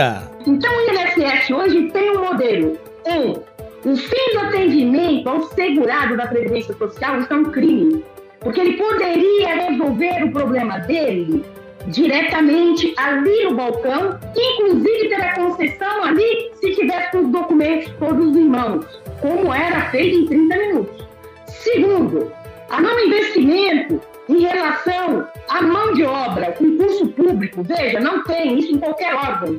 Então 0.46 0.70
o 0.74 0.90
INSS 0.90 1.50
hoje 1.50 1.90
tem 1.90 2.10
um 2.16 2.24
modelo. 2.24 2.78
Um, 3.06 3.90
o 3.90 3.96
fim 3.96 4.32
do 4.32 4.40
atendimento 4.40 5.28
ao 5.28 5.42
segurado 5.42 6.16
da 6.16 6.26
Previdência 6.26 6.74
Social 6.74 7.20
está 7.20 7.34
é 7.34 7.38
um 7.38 7.44
crime, 7.44 8.04
porque 8.40 8.60
ele 8.60 8.74
poderia 8.74 9.54
resolver 9.54 10.24
o 10.24 10.32
problema 10.32 10.78
dele 10.78 11.44
diretamente 11.88 12.94
ali 12.96 13.44
no 13.44 13.56
balcão, 13.56 14.18
inclusive 14.36 15.08
ter 15.08 15.20
a 15.20 15.34
concessão 15.34 16.04
ali 16.04 16.50
se 16.54 16.74
tivesse 16.74 17.16
os 17.16 17.28
documentos 17.28 17.92
todos 17.98 18.36
em 18.36 18.48
mãos, 18.48 18.86
como 19.20 19.52
era 19.52 19.90
feito 19.90 20.18
em 20.18 20.26
30 20.26 20.56
minutos. 20.56 21.08
Segundo, 21.48 22.32
há 22.70 22.80
não 22.80 22.98
investimento 22.98 24.00
em 24.28 24.40
relação 24.40 25.26
à 25.48 25.62
mão 25.62 25.92
de 25.94 26.04
obra, 26.04 26.52
concurso 26.52 27.08
público, 27.08 27.62
veja, 27.62 28.00
não 28.00 28.22
tem 28.24 28.58
isso 28.58 28.74
em 28.74 28.78
qualquer 28.78 29.14
órgão. 29.14 29.58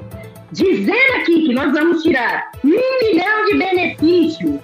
Dizer 0.51 1.15
aqui 1.17 1.47
que 1.47 1.53
nós 1.53 1.71
vamos 1.71 2.03
tirar 2.03 2.51
um 2.63 2.69
milhão 2.69 3.45
de 3.45 3.57
benefícios 3.57 4.59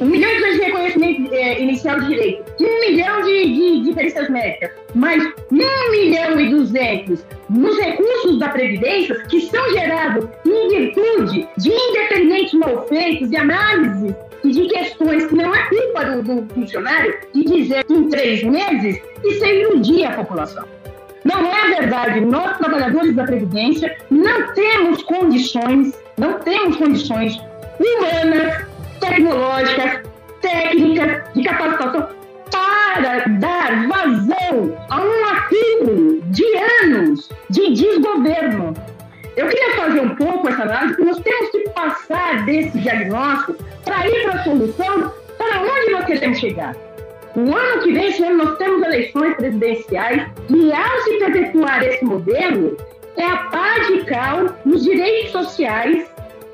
um 0.00 0.06
milhão 0.06 0.30
de 0.30 0.58
reconhecimento 0.58 1.32
é, 1.32 1.60
inicial 1.62 1.98
de 2.00 2.08
direito, 2.08 2.44
um 2.60 2.80
milhão 2.80 3.22
de, 3.22 3.54
de 3.54 3.84
diferenças 3.84 4.28
médicas, 4.28 4.70
mais 4.94 5.24
um 5.24 5.90
milhão 5.90 6.38
e 6.38 6.50
duzentos 6.50 7.24
nos 7.48 7.78
recursos 7.78 8.38
da 8.38 8.50
Previdência 8.50 9.14
que 9.28 9.40
são 9.40 9.72
gerados 9.72 10.28
em 10.44 10.68
virtude 10.68 11.48
de 11.56 11.70
independentes 11.70 12.52
mal 12.54 12.86
feitos 12.86 13.32
e 13.32 13.36
análises 13.36 14.14
e 14.44 14.50
de 14.50 14.66
questões 14.68 15.26
que 15.26 15.34
não 15.34 15.54
é 15.54 15.68
culpa 15.68 16.04
do, 16.04 16.22
do 16.22 16.54
funcionário 16.54 17.18
de 17.34 17.44
dizer 17.44 17.84
em 17.88 18.08
três 18.08 18.42
meses 18.42 19.00
e 19.24 19.34
sem 19.38 19.62
iludir 19.62 20.04
a 20.04 20.12
população. 20.12 20.64
Não 21.24 21.44
é 21.44 21.80
verdade. 21.80 22.20
Nós, 22.20 22.56
trabalhadores 22.58 23.14
da 23.16 23.24
Previdência, 23.24 23.96
não 24.10 24.52
temos 24.54 25.02
condições, 25.02 25.92
não 26.16 26.38
temos 26.40 26.76
condições 26.76 27.40
humanas 27.80 28.64
tecnológicas, 29.00 30.02
técnicas 30.40 31.22
de 31.34 31.42
capacitação 31.42 32.08
para 32.50 33.24
dar 33.40 33.88
vazão 33.88 34.76
a 34.88 35.00
um 35.00 35.24
acúmulo 35.26 36.22
de 36.26 36.44
anos 36.82 37.28
de 37.50 37.72
desgoverno. 37.72 38.72
Eu 39.36 39.48
queria 39.48 39.76
fazer 39.76 40.00
um 40.00 40.14
pouco 40.16 40.48
essa 40.48 40.62
análise, 40.62 40.94
porque 40.94 41.10
nós 41.10 41.20
temos 41.20 41.50
que 41.50 41.68
passar 41.70 42.46
desse 42.46 42.78
diagnóstico 42.78 43.56
para 43.84 44.08
ir 44.08 44.22
para 44.22 44.40
a 44.40 44.44
solução 44.44 45.12
para 45.36 45.60
onde 45.60 45.92
nós 45.92 46.06
queremos 46.06 46.38
chegar. 46.38 46.74
O 47.36 47.54
ano 47.54 47.82
que 47.82 47.92
vem, 47.92 48.08
esse 48.08 48.24
ano, 48.24 48.44
nós 48.44 48.56
temos 48.56 48.82
eleições 48.82 49.36
presidenciais 49.36 50.26
e, 50.48 50.72
ao 50.72 51.00
se 51.02 51.18
perpetuar 51.18 51.82
esse 51.82 52.02
modelo, 52.02 52.78
é 53.18 53.24
a 53.24 53.36
paz 53.36 53.86
de 53.88 54.04
cal 54.06 54.56
nos 54.64 54.82
direitos 54.82 55.32
sociais 55.32 56.06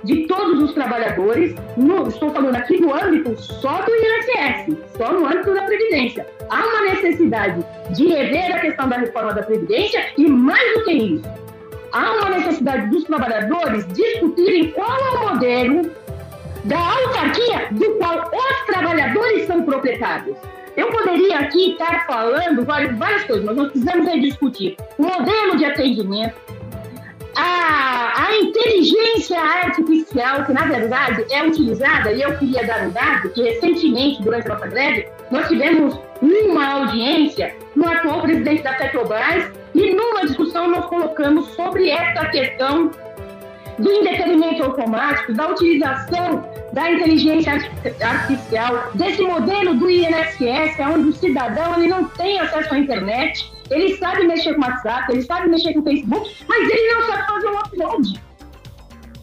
de 0.03 0.27
todos 0.27 0.61
os 0.61 0.75
trabalhadores, 0.75 1.55
no, 1.77 2.09
estou 2.09 2.33
falando 2.33 2.57
aqui 2.57 2.81
no 2.81 2.93
âmbito 2.93 3.41
só 3.41 3.83
do 3.83 3.93
INSS, 3.95 4.77
só 4.97 5.12
no 5.12 5.25
âmbito 5.25 5.55
da 5.55 5.62
Previdência. 5.62 6.27
Há 6.51 6.67
uma 6.67 6.81
necessidade 6.93 7.65
de 7.91 8.09
rever 8.09 8.57
a 8.57 8.59
questão 8.59 8.89
da 8.89 8.97
reforma 8.97 9.33
da 9.35 9.45
Previdência 9.45 10.05
e, 10.19 10.27
mais 10.27 10.75
do 10.75 10.85
que 10.85 10.93
isso, 10.93 11.41
há 11.92 12.12
uma 12.12 12.30
necessidade 12.30 12.88
dos 12.88 13.04
trabalhadores 13.04 13.87
discutirem 13.88 14.72
qual 14.72 14.90
é 14.90 15.11
o 15.11 15.28
modelo 15.30 15.90
da 16.64 16.78
autarquia 16.78 17.68
do 17.72 17.94
qual 17.96 18.30
os 18.32 18.66
trabalhadores 18.66 19.46
são 19.46 19.62
proprietários. 19.62 20.37
Eu 20.76 20.90
poderia 20.90 21.40
aqui 21.40 21.72
estar 21.72 22.06
falando 22.06 22.64
várias, 22.64 22.96
várias 22.96 23.25
coisas, 23.25 23.44
mas 23.44 23.56
nós 23.56 23.70
precisamos 23.70 24.11
discutir 24.22 24.76
o 24.96 25.02
modelo 25.02 25.56
de 25.58 25.66
atendimento, 25.66 26.34
a, 27.37 28.26
a 28.28 28.37
inteligência 28.37 29.38
artificial, 29.38 30.44
que 30.46 30.52
na 30.52 30.64
verdade 30.64 31.26
é 31.30 31.44
utilizada, 31.44 32.12
e 32.12 32.22
eu 32.22 32.38
queria 32.38 32.66
dar 32.66 32.87
um 32.87 32.90
dado, 32.90 33.28
que 33.30 33.42
recentemente, 33.42 34.22
durante 34.22 34.50
a 34.50 34.54
nossa 34.54 34.66
greve, 34.66 35.06
nós 35.30 35.46
tivemos 35.49 35.99
uma 36.22 36.66
audiência 36.66 37.54
no 37.76 37.87
atual 37.88 38.22
presidente 38.22 38.62
da 38.62 38.72
Petrobras 38.75 39.50
e 39.75 39.95
numa 39.95 40.26
discussão 40.26 40.69
nós 40.69 40.87
colocamos 40.87 41.47
sobre 41.55 41.88
essa 41.88 42.26
questão 42.26 42.91
do 43.79 43.91
indeferimento 43.91 44.62
automático, 44.62 45.33
da 45.33 45.49
utilização 45.49 46.45
da 46.73 46.91
inteligência 46.91 47.52
artificial, 48.00 48.91
desse 48.95 49.23
modelo 49.23 49.75
do 49.75 49.91
INSS, 49.91 50.79
onde 50.81 51.09
o 51.09 51.12
cidadão 51.12 51.75
ele 51.76 51.88
não 51.88 52.05
tem 52.05 52.38
acesso 52.41 52.75
à 52.75 52.79
internet, 52.79 53.52
ele 53.71 53.97
sabe 53.97 54.26
mexer 54.26 54.55
com 54.55 54.62
WhatsApp, 54.62 55.12
ele 55.12 55.23
sabe 55.23 55.49
mexer 55.49 55.75
com 55.75 55.83
Facebook, 55.83 56.31
mas 56.49 56.71
ele 56.71 56.95
não 56.95 57.07
sabe 57.07 57.26
fazer 57.26 57.49
um 57.49 57.59
upload. 57.59 58.21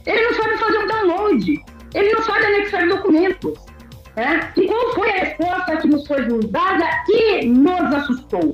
Ele 0.05 0.21
não 0.21 0.33
sabe 0.33 0.57
fazer 0.57 0.77
um 0.77 0.87
download. 0.87 1.65
Ele 1.93 2.13
não 2.13 2.23
sabe 2.23 2.45
anexar 2.45 2.87
documentos. 2.87 3.59
Né? 4.15 4.51
E 4.57 4.67
qual 4.67 4.93
foi 4.95 5.09
a 5.11 5.23
resposta 5.23 5.77
que 5.77 5.87
nos 5.87 6.07
foi 6.07 6.27
dada 6.49 6.85
e 7.07 7.45
nos 7.45 7.93
assustou? 7.93 8.53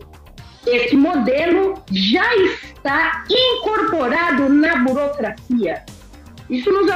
Esse 0.66 0.96
modelo 0.96 1.76
já 1.92 2.36
está 2.36 3.24
incorporado 3.30 4.50
na 4.50 4.78
burocracia. 4.78 5.84
Isso 6.50 6.72
nos 6.72 6.92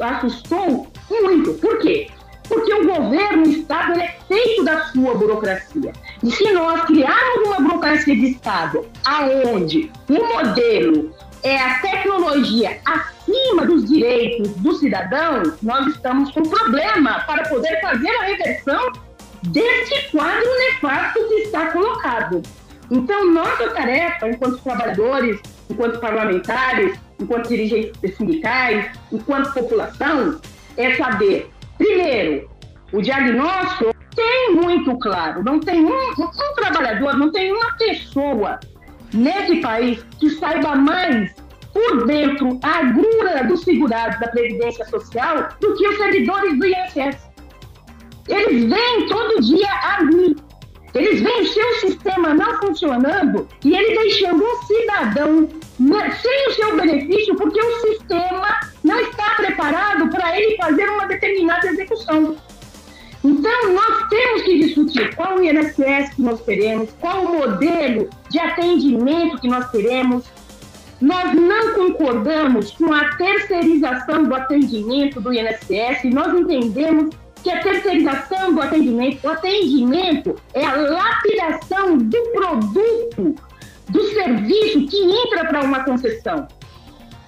assustou 0.00 0.86
muito. 1.10 1.54
Por 1.54 1.78
quê? 1.78 2.08
Porque 2.48 2.72
o 2.74 2.86
governo, 2.86 3.46
o 3.46 3.50
Estado, 3.50 3.98
é 3.98 4.16
feito 4.28 4.64
da 4.64 4.84
sua 4.86 5.14
burocracia. 5.14 5.92
E 6.22 6.30
se 6.30 6.52
nós 6.52 6.84
criarmos 6.84 7.46
uma 7.46 7.60
burocracia 7.60 8.14
de 8.14 8.32
Estado 8.32 8.86
aonde 9.04 9.90
o 10.08 10.36
modelo 10.36 11.14
é 11.42 11.56
a 11.56 11.78
tecnologia 11.80 12.78
acima 12.84 13.66
dos 13.66 13.88
direitos 13.88 14.48
do 14.56 14.74
cidadão, 14.74 15.42
nós 15.62 15.86
estamos 15.88 16.30
com 16.30 16.42
problema 16.42 17.20
para 17.20 17.48
poder 17.48 17.80
fazer 17.80 18.10
a 18.10 18.24
reversão 18.24 18.92
desse 19.44 20.10
quadro 20.10 20.48
nefasto 20.58 21.18
que 21.28 21.34
está 21.34 21.72
colocado. 21.72 22.42
Então, 22.92 23.32
nossa 23.32 23.70
tarefa, 23.70 24.28
enquanto 24.28 24.62
trabalhadores, 24.62 25.40
enquanto 25.70 25.98
parlamentares, 25.98 27.00
enquanto 27.18 27.48
dirigentes 27.48 28.16
sindicais, 28.16 28.90
enquanto 29.10 29.54
população, 29.54 30.38
é 30.76 30.94
saber, 30.96 31.50
primeiro, 31.78 32.50
o 32.92 33.00
diagnóstico 33.00 33.94
tem 34.14 34.54
muito 34.54 34.98
claro, 34.98 35.42
não 35.42 35.58
tem 35.58 35.82
um, 35.82 36.12
um 36.18 36.54
trabalhador, 36.54 37.16
não 37.16 37.32
tem 37.32 37.50
uma 37.50 37.72
pessoa 37.78 38.60
nesse 39.14 39.56
país 39.62 40.04
que 40.20 40.28
saiba 40.28 40.76
mais 40.76 41.34
por 41.72 42.06
dentro 42.06 42.60
a 42.62 42.80
agrura 42.80 43.44
dos 43.44 43.62
segurados 43.62 44.20
da 44.20 44.28
Previdência 44.28 44.84
Social 44.84 45.48
do 45.58 45.74
que 45.74 45.88
os 45.88 45.96
servidores 45.96 46.58
do 46.58 46.66
INSS. 46.66 47.32
Eles 48.28 48.64
vêm 48.70 49.08
todo 49.08 49.40
dia 49.40 49.72
a 49.82 50.04
mim. 50.04 50.36
Eles 50.94 51.20
veem 51.20 51.42
o 51.42 51.46
seu 51.46 51.74
sistema 51.80 52.34
não 52.34 52.58
funcionando 52.60 53.48
e 53.64 53.74
ele 53.74 53.98
deixando 53.98 54.44
um 54.44 54.62
cidadão 54.66 55.48
sem 56.20 56.48
o 56.48 56.52
seu 56.52 56.76
benefício 56.76 57.34
porque 57.36 57.60
o 57.60 57.80
sistema 57.80 58.60
não 58.84 59.00
está 59.00 59.34
preparado 59.36 60.10
para 60.10 60.38
ele 60.38 60.56
fazer 60.56 60.88
uma 60.90 61.06
determinada 61.06 61.66
execução. 61.66 62.36
Então, 63.24 63.72
nós 63.72 64.08
temos 64.08 64.42
que 64.42 64.58
discutir 64.58 65.14
qual 65.14 65.36
o 65.36 65.42
INSS 65.42 66.14
que 66.14 66.22
nós 66.22 66.40
queremos, 66.42 66.90
qual 67.00 67.24
o 67.24 67.38
modelo 67.38 68.10
de 68.28 68.38
atendimento 68.38 69.40
que 69.40 69.48
nós 69.48 69.70
queremos. 69.70 70.24
Nós 71.00 71.34
não 71.34 71.74
concordamos 71.74 72.72
com 72.72 72.92
a 72.92 73.16
terceirização 73.16 74.24
do 74.24 74.34
atendimento 74.34 75.20
do 75.20 75.32
INSS, 75.32 76.04
nós 76.12 76.32
entendemos 76.32 77.14
que 77.42 77.50
a 77.50 77.60
terceirização 77.60 78.54
do 78.54 78.60
atendimento, 78.62 79.26
o 79.26 79.30
atendimento 79.30 80.36
é 80.54 80.64
a 80.64 80.76
lapidação 80.76 81.98
do 81.98 82.22
produto, 82.32 83.34
do 83.88 84.02
serviço 84.10 84.86
que 84.86 84.96
entra 84.96 85.46
para 85.46 85.62
uma 85.62 85.84
concessão. 85.84 86.46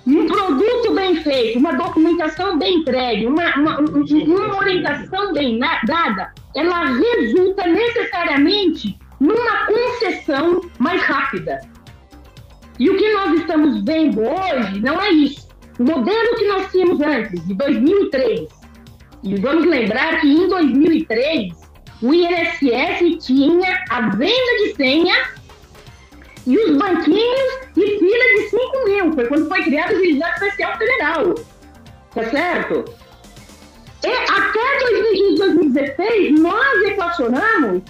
Um 0.07 0.27
produto 0.27 0.93
bem 0.95 1.17
feito, 1.17 1.59
uma 1.59 1.73
documentação 1.73 2.59
bem 2.59 2.81
entregue, 2.81 3.27
uma, 3.27 3.55
uma, 3.57 3.81
uma 3.81 4.57
orientação 4.59 5.33
bem 5.33 5.59
dada, 5.59 6.33
ela 6.55 6.85
resulta 6.85 7.67
necessariamente 7.67 8.99
numa 9.19 9.67
concessão 9.67 10.61
mais 10.79 11.03
rápida. 11.03 11.61
E 12.79 12.91
o 12.91 12.97
que 12.97 13.13
nós 13.15 13.39
estamos 13.39 13.83
vendo 13.85 14.21
hoje 14.21 14.81
não 14.81 15.01
é 15.01 15.11
isso. 15.11 15.49
O 15.79 15.85
modelo 15.85 16.37
que 16.37 16.47
nós 16.49 16.71
tínhamos 16.71 17.01
antes, 17.01 17.45
de 17.47 17.55
2003, 17.55 18.49
e 19.25 19.37
vamos 19.37 19.65
lembrar 19.65 20.21
que 20.21 20.29
em 20.29 20.49
2003 20.49 21.53
o 22.03 22.13
INSS 22.13 23.25
tinha 23.25 23.83
a 23.89 24.11
venda 24.11 24.59
de 24.63 24.75
senha 24.77 25.15
e 26.47 26.59
os 26.59 26.77
banquinhos 26.77 27.59
e 27.75 27.99
fila 27.99 28.25
de 28.37 28.51
5 28.51 28.85
mil. 28.85 29.13
Foi 29.15 29.27
quando 29.27 29.49
foi 29.49 29.63
criado 29.63 29.93
o 29.93 29.97
Juizado 29.97 30.35
Especial 30.35 30.77
Federal. 30.77 31.35
Tá 32.15 32.25
certo? 32.25 32.85
E 34.05 34.09
até 34.09 34.79
2015, 34.91 35.37
2016, 35.39 36.41
nós 36.41 36.83
equacionamos, 36.83 37.83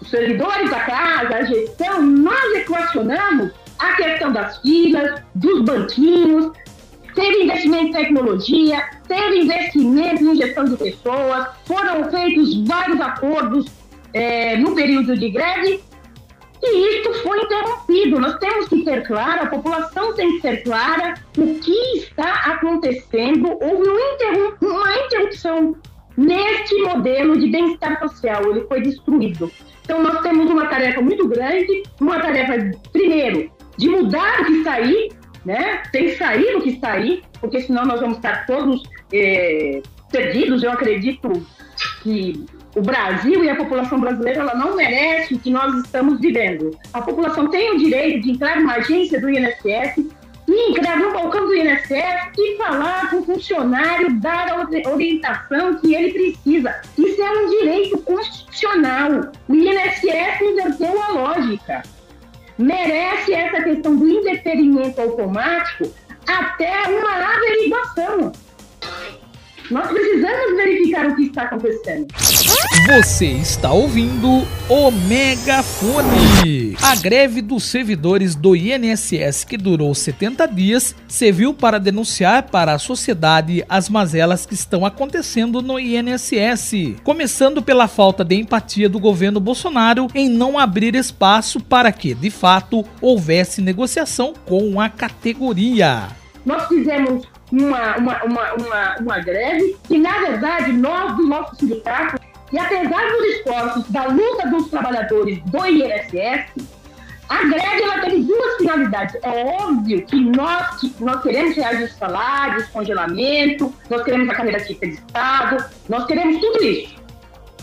os 0.00 0.08
servidores 0.08 0.70
da 0.70 0.80
casa, 0.80 1.34
a 1.34 1.44
gestão, 1.44 2.00
nós 2.00 2.54
equacionamos 2.54 3.50
a 3.80 3.92
questão 3.94 4.32
das 4.32 4.58
filas, 4.58 5.20
dos 5.34 5.62
banquinhos, 5.62 6.52
teve 7.16 7.42
investimento 7.42 7.86
em 7.86 7.92
tecnologia, 7.92 8.88
teve 9.08 9.42
investimento 9.42 10.24
em 10.24 10.36
gestão 10.36 10.64
de 10.64 10.76
pessoas, 10.76 11.48
foram 11.64 12.10
feitos 12.10 12.66
vários 12.66 13.00
acordos 13.00 13.66
é, 14.12 14.56
no 14.56 14.74
período 14.74 15.16
de 15.16 15.30
greve 15.30 15.80
e 16.66 17.00
isso 17.00 17.12
foi 17.22 17.38
interrompido. 17.42 18.18
Nós 18.18 18.38
temos 18.38 18.68
que 18.68 18.84
ter 18.84 19.06
claro, 19.06 19.42
a 19.42 19.46
população 19.46 20.14
tem 20.14 20.36
que 20.36 20.42
ter 20.42 20.62
clara 20.62 21.14
o 21.36 21.58
que 21.58 21.98
está 21.98 22.52
acontecendo. 22.52 23.48
Houve 23.60 23.88
uma 24.62 24.94
interrupção 25.04 25.76
neste 26.16 26.74
modelo 26.82 27.38
de 27.38 27.48
bem-estar 27.50 28.00
social, 28.00 28.50
ele 28.50 28.66
foi 28.66 28.80
destruído. 28.80 29.50
Então, 29.82 30.02
nós 30.02 30.22
temos 30.22 30.48
uma 30.50 30.66
tarefa 30.66 31.02
muito 31.02 31.28
grande, 31.28 31.82
uma 32.00 32.18
tarefa, 32.18 32.78
primeiro, 32.92 33.50
de 33.76 33.88
mudar 33.88 34.40
o 34.40 34.44
que 34.46 34.52
está 34.52 34.72
aí, 34.74 35.10
né? 35.44 35.82
Tem 35.92 36.06
que 36.06 36.16
sair 36.16 36.52
do 36.52 36.62
que 36.62 36.78
aí, 36.82 37.22
porque 37.40 37.60
senão 37.60 37.84
nós 37.84 38.00
vamos 38.00 38.16
estar 38.16 38.46
todos 38.46 38.82
é, 39.12 39.82
perdidos. 40.10 40.62
Eu 40.62 40.72
acredito 40.72 41.46
que 42.02 42.46
o 42.74 42.82
Brasil 42.82 43.44
e 43.44 43.48
a 43.48 43.56
população 43.56 44.00
brasileira 44.00 44.40
ela 44.40 44.54
não 44.54 44.76
merece 44.76 45.34
o 45.34 45.38
que 45.38 45.50
nós 45.50 45.74
estamos 45.84 46.20
vivendo. 46.20 46.76
A 46.92 47.00
população 47.00 47.48
tem 47.48 47.72
o 47.72 47.78
direito 47.78 48.22
de 48.22 48.32
entrar 48.32 48.56
numa 48.56 48.74
agência 48.74 49.20
do 49.20 49.30
INSS 49.30 50.04
e 50.46 50.70
entrar 50.70 50.98
no 50.98 51.12
balcão 51.12 51.46
do 51.46 51.54
INSS 51.54 52.32
e 52.36 52.56
falar 52.56 53.10
com 53.10 53.18
o 53.18 53.24
funcionário, 53.24 54.20
dar 54.20 54.50
a 54.50 54.90
orientação 54.92 55.76
que 55.76 55.94
ele 55.94 56.12
precisa. 56.12 56.74
Isso 56.98 57.22
é 57.22 57.30
um 57.30 57.48
direito 57.48 57.98
constitucional. 57.98 59.32
O 59.48 59.54
INSS 59.54 60.40
inverteu 60.42 61.02
a 61.02 61.08
lógica. 61.08 61.82
Merece 62.58 63.32
essa 63.32 63.62
questão 63.62 63.96
do 63.96 64.08
indeferimento 64.08 65.00
automático 65.00 65.92
até 66.26 66.72
uma 66.88 67.34
averiguação. 67.34 68.32
Nós 69.70 69.88
precisamos 69.88 70.56
verificar 70.56 71.06
o 71.06 71.16
que 71.16 71.22
está 71.24 71.42
acontecendo. 71.42 72.06
Você 72.86 73.26
está 73.26 73.72
ouvindo 73.72 74.46
o 74.68 74.90
Megafone. 74.90 76.76
A 76.82 76.94
greve 76.96 77.40
dos 77.40 77.64
servidores 77.64 78.34
do 78.34 78.54
INSS, 78.54 79.44
que 79.44 79.56
durou 79.56 79.94
70 79.94 80.46
dias, 80.46 80.94
serviu 81.08 81.54
para 81.54 81.80
denunciar 81.80 82.42
para 82.42 82.74
a 82.74 82.78
sociedade 82.78 83.64
as 83.68 83.88
mazelas 83.88 84.44
que 84.44 84.54
estão 84.54 84.84
acontecendo 84.84 85.62
no 85.62 85.80
INSS. 85.80 86.96
Começando 87.02 87.62
pela 87.62 87.88
falta 87.88 88.22
de 88.22 88.36
empatia 88.36 88.88
do 88.88 89.00
governo 89.00 89.40
Bolsonaro 89.40 90.08
em 90.14 90.28
não 90.28 90.58
abrir 90.58 90.94
espaço 90.94 91.60
para 91.60 91.90
que, 91.90 92.12
de 92.14 92.30
fato, 92.30 92.84
houvesse 93.00 93.62
negociação 93.62 94.34
com 94.44 94.80
a 94.80 94.88
categoria. 94.88 96.08
Nós 96.44 96.68
fizemos 96.68 97.26
uma, 97.50 97.96
uma, 97.96 98.24
uma, 98.24 98.52
uma, 98.54 98.96
uma 99.00 99.18
greve 99.20 99.76
e, 99.88 99.98
na 99.98 100.18
verdade, 100.20 100.72
nós 100.72 101.16
do 101.16 101.26
nosso 101.26 101.56
sindicato, 101.56 102.20
e 102.54 102.58
apesar 102.58 103.10
dos 103.10 103.24
esforços 103.24 103.90
da 103.90 104.04
luta 104.04 104.48
dos 104.48 104.70
trabalhadores 104.70 105.42
do 105.46 105.66
INSS, 105.66 106.52
a 107.28 107.42
greve 107.48 107.82
ela 107.82 107.98
teve 108.00 108.22
duas 108.22 108.56
finalidades. 108.58 109.16
É 109.24 109.44
óbvio 109.60 110.06
que 110.06 110.20
nós, 110.20 110.76
que 110.76 110.94
nós 111.00 111.20
queremos 111.20 111.56
reajustes 111.56 111.98
salários, 111.98 112.68
congelamento, 112.68 113.74
nós 113.90 114.04
queremos 114.04 114.28
a 114.28 114.34
carreira 114.36 114.60
típica 114.60 114.86
de 114.86 114.92
Estado, 114.92 115.64
nós 115.88 116.06
queremos 116.06 116.40
tudo 116.40 116.62
isso, 116.62 116.94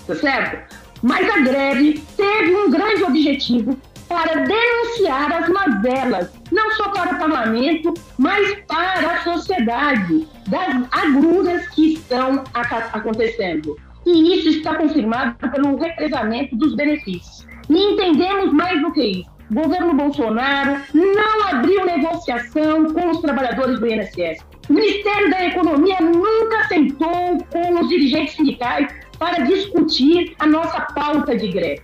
tá 0.06 0.16
certo? 0.16 0.76
Mas 1.02 1.30
a 1.30 1.40
greve 1.40 2.04
teve 2.18 2.54
um 2.54 2.70
grande 2.70 3.04
objetivo 3.06 3.78
para 4.10 4.42
denunciar 4.42 5.32
as 5.32 5.48
mazelas, 5.48 6.30
não 6.52 6.70
só 6.72 6.90
para 6.90 7.16
o 7.16 7.18
parlamento, 7.18 7.94
mas 8.18 8.58
para 8.68 9.10
a 9.10 9.24
sociedade, 9.24 10.28
das 10.48 10.86
agruras 10.92 11.66
que 11.70 11.94
estão 11.94 12.44
acontecendo. 12.92 13.80
E 14.06 14.36
isso 14.36 14.50
está 14.50 14.76
confirmado 14.76 15.36
pelo 15.50 15.78
represamento 15.78 16.56
dos 16.56 16.76
benefícios. 16.76 17.46
E 17.70 17.78
entendemos 17.78 18.52
mais 18.52 18.82
do 18.82 18.92
que 18.92 19.04
isso. 19.04 19.32
O 19.52 19.54
governo 19.54 19.94
Bolsonaro 19.94 20.82
não 20.94 21.48
abriu 21.50 21.86
negociação 21.86 22.86
com 22.94 23.10
os 23.10 23.20
trabalhadores 23.20 23.80
do 23.80 23.88
INSS. 23.88 24.46
O 24.70 24.74
Ministério 24.74 25.30
da 25.30 25.46
Economia 25.46 26.00
nunca 26.00 26.68
sentou 26.70 27.38
com 27.52 27.80
os 27.82 27.90
dirigentes 27.90 28.36
sindicais 28.36 28.88
para 29.20 29.44
discutir 29.44 30.34
a 30.40 30.48
nossa 30.48 30.82
pauta 30.94 31.36
de 31.36 31.50
greve. 31.50 31.84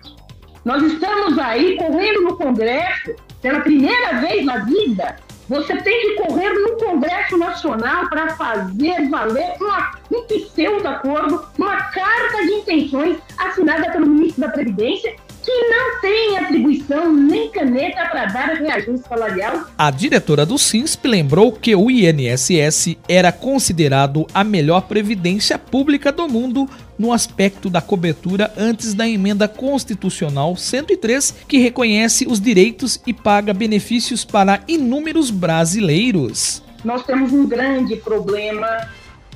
Nós 0.63 0.81
estamos 0.83 1.37
aí 1.37 1.77
correndo 1.77 2.21
no 2.21 2.37
Congresso 2.37 3.15
pela 3.41 3.59
primeira 3.59 4.21
vez 4.21 4.45
na 4.45 4.59
vida. 4.59 5.17
Você 5.49 5.77
tem 5.77 6.01
que 6.01 6.23
correr 6.23 6.49
no 6.53 6.77
Congresso 6.77 7.37
Nacional 7.37 8.09
para 8.09 8.35
fazer 8.35 9.09
valer 9.09 9.55
uma, 9.61 9.91
um 10.11 10.23
pseudo-acordo, 10.23 11.45
uma 11.57 11.77
carta 11.83 12.45
de 12.45 12.53
intenções 12.53 13.17
assinada 13.37 13.91
pelo 13.91 14.07
ministro 14.07 14.41
da 14.41 14.49
Previdência 14.49 15.15
que 15.47 15.69
não 15.69 16.01
tem 16.01 16.37
atribuição 16.37 17.13
nem 17.13 17.49
caneta 17.49 18.05
para 18.09 18.25
dar 18.25 18.49
reajuste 18.55 19.07
salarial. 19.07 19.65
A 19.77 19.89
diretora 19.89 20.45
do 20.45 20.57
SINSP 20.57 21.07
lembrou 21.07 21.53
que 21.53 21.73
o 21.73 21.89
INSS 21.89 22.97
era 23.07 23.31
considerado 23.31 24.27
a 24.33 24.43
melhor 24.43 24.81
previdência 24.81 25.57
pública 25.57 26.11
do 26.11 26.27
mundo 26.27 26.69
no 26.99 27.13
aspecto 27.13 27.69
da 27.69 27.79
cobertura 27.79 28.51
antes 28.57 28.93
da 28.93 29.07
emenda 29.07 29.47
constitucional 29.47 30.57
103, 30.57 31.33
que 31.47 31.59
reconhece 31.59 32.27
os 32.27 32.41
direitos 32.41 32.99
e 33.07 33.13
paga 33.13 33.53
benefícios 33.53 34.25
para 34.25 34.61
inúmeros 34.67 35.31
brasileiros. 35.31 36.61
Nós 36.83 37.05
temos 37.05 37.31
um 37.31 37.47
grande 37.47 37.95
problema 37.95 38.67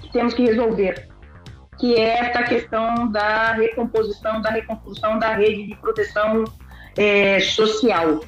que 0.02 0.12
temos 0.12 0.34
que 0.34 0.44
resolver 0.44 1.11
que 1.82 1.96
é 1.96 2.20
esta 2.20 2.44
questão 2.44 3.12
da 3.12 3.54
recomposição, 3.54 4.40
da 4.40 4.52
reconstrução 4.52 5.18
da 5.18 5.34
rede 5.34 5.66
de 5.66 5.76
proteção 5.78 6.44
é, 6.96 7.40
social. 7.40 8.20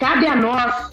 Cabe 0.00 0.26
a 0.26 0.34
nós, 0.34 0.90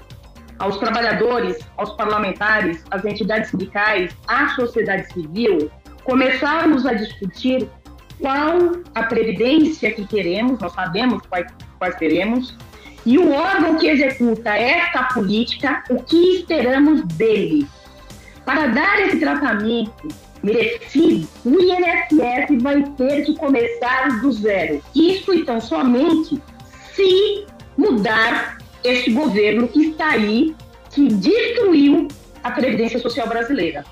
aos 0.59 0.77
trabalhadores, 0.77 1.57
aos 1.77 1.91
parlamentares, 1.91 2.83
às 2.91 3.05
entidades 3.05 3.49
sindicais, 3.49 4.13
à 4.27 4.49
sociedade 4.49 5.07
civil, 5.13 5.71
começarmos 6.03 6.85
a 6.85 6.93
discutir 6.93 7.65
qual 8.19 8.73
a 8.93 9.03
previdência 9.03 9.89
que 9.93 10.05
queremos, 10.05 10.59
nós 10.59 10.73
sabemos 10.73 11.25
quais, 11.27 11.47
quais 11.79 11.95
queremos, 11.95 12.57
e 13.05 13.17
o 13.17 13.31
órgão 13.31 13.77
que 13.77 13.87
executa 13.87 14.49
esta 14.49 15.03
política, 15.13 15.81
o 15.89 16.03
que 16.03 16.39
esperamos 16.39 17.03
dele. 17.15 17.65
Para 18.43 18.67
dar 18.67 18.99
esse 18.99 19.17
tratamento 19.17 20.24
merecido, 20.45 21.27
o 21.43 21.49
INSS 21.49 22.61
vai 22.61 22.83
ter 22.97 23.25
que 23.25 23.35
começar 23.35 24.21
do 24.21 24.31
zero. 24.31 24.81
Isso, 24.95 25.33
então, 25.33 25.59
somente 25.59 26.39
se 26.93 27.45
mudar 27.77 28.57
este 28.83 29.11
governo 29.11 29.67
que 29.67 29.87
está 29.87 30.11
aí, 30.11 30.55
que 30.91 31.07
destruiu 31.07 32.07
a 32.43 32.51
Previdência 32.51 32.99
Social 32.99 33.27
brasileira. 33.27 33.83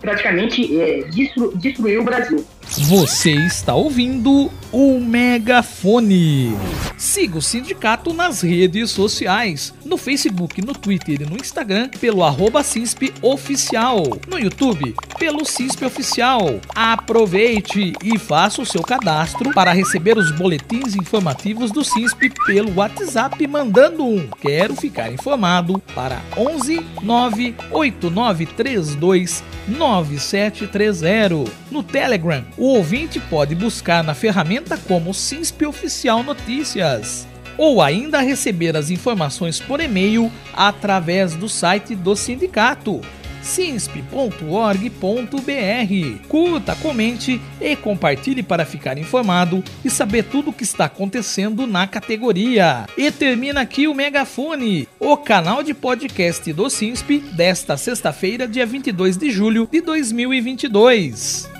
Praticamente 0.00 0.80
é, 0.80 1.02
destru, 1.08 1.56
destruiu 1.56 2.00
o 2.00 2.04
Brasil. 2.04 2.44
Você 2.76 3.32
está 3.32 3.74
ouvindo 3.74 4.52
o 4.70 5.00
Megafone. 5.00 6.52
Siga 6.98 7.38
o 7.38 7.42
sindicato 7.42 8.12
nas 8.12 8.42
redes 8.42 8.90
sociais, 8.90 9.72
no 9.84 9.96
Facebook, 9.96 10.60
no 10.60 10.74
Twitter 10.74 11.22
e 11.22 11.24
no 11.24 11.36
Instagram 11.36 11.88
pelo 12.00 12.22
arroba 12.22 12.62
CISP 12.62 13.14
Oficial, 13.22 14.02
no 14.28 14.38
YouTube 14.38 14.94
pelo 15.18 15.44
CISP 15.44 15.84
Oficial. 15.84 16.60
Aproveite 16.74 17.92
e 18.02 18.18
faça 18.18 18.62
o 18.62 18.66
seu 18.66 18.82
cadastro 18.82 19.52
para 19.52 19.72
receber 19.72 20.18
os 20.18 20.30
boletins 20.32 20.94
informativos 20.94 21.72
do 21.72 21.82
CISP 21.82 22.30
pelo 22.46 22.76
WhatsApp 22.76 23.46
mandando 23.46 24.04
um 24.04 24.28
Quero 24.40 24.76
ficar 24.76 25.10
informado 25.10 25.82
para 25.94 26.20
11 26.36 26.84
98932 27.02 29.42
9730. 29.66 31.50
No 31.70 31.82
Telegram, 31.82 32.44
o 32.58 32.74
ouvinte 32.74 33.20
pode 33.20 33.54
buscar 33.54 34.02
na 34.02 34.14
ferramenta 34.14 34.76
como 34.76 35.14
SINSP 35.14 35.66
Oficial 35.66 36.22
Notícias 36.22 37.26
ou 37.56 37.82
ainda 37.82 38.20
receber 38.20 38.76
as 38.76 38.90
informações 38.90 39.58
por 39.58 39.80
e-mail 39.80 40.30
através 40.52 41.34
do 41.34 41.48
site 41.48 41.94
do 41.94 42.14
sindicato 42.14 43.00
cinsp.org.br. 43.42 46.28
Curta, 46.28 46.76
comente 46.76 47.40
e 47.60 47.76
compartilhe 47.76 48.42
para 48.42 48.66
ficar 48.66 48.98
informado 48.98 49.62
e 49.84 49.90
saber 49.90 50.24
tudo 50.24 50.50
o 50.50 50.52
que 50.52 50.64
está 50.64 50.86
acontecendo 50.86 51.66
na 51.66 51.86
categoria. 51.86 52.86
E 52.96 53.10
termina 53.10 53.62
aqui 53.62 53.88
o 53.88 53.94
Megafone, 53.94 54.88
o 54.98 55.16
canal 55.16 55.62
de 55.62 55.72
podcast 55.72 56.52
do 56.52 56.68
Cinsp 56.68 57.20
desta 57.32 57.76
sexta-feira, 57.76 58.46
dia 58.46 58.66
22 58.66 59.16
de 59.16 59.30
julho 59.30 59.68
de 59.70 59.80
2022. 59.80 61.57